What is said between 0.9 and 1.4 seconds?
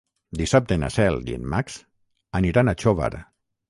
Cel i